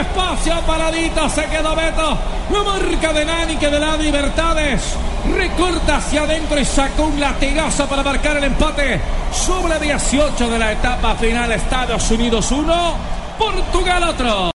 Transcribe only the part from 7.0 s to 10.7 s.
un latigazo para marcar el empate. Sobre 18 de